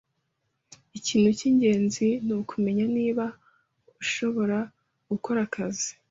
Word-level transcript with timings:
Ikintu 0.99 1.29
cyingenzi 1.37 2.07
nukumenya 2.25 2.85
niba 2.95 3.25
ushobora 4.03 4.57
gukora 5.09 5.39
akazi. 5.47 5.89